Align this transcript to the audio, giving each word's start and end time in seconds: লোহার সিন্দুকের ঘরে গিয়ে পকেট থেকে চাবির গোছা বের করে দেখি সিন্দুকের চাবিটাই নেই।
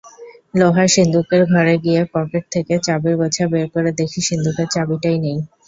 লোহার 0.53 0.87
সিন্দুকের 0.95 1.43
ঘরে 1.51 1.75
গিয়ে 1.83 2.01
পকেট 2.13 2.43
থেকে 2.53 2.73
চাবির 2.85 3.15
গোছা 3.19 3.45
বের 3.51 3.65
করে 3.73 3.89
দেখি 3.99 4.19
সিন্দুকের 4.27 4.67
চাবিটাই 4.73 5.17
নেই। 5.23 5.37